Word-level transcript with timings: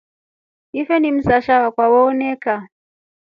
Ife 0.73 0.99
ni 0.99 1.11
msasha 1.11 1.65
akwa 1.65 1.89
wewonika. 1.89 2.67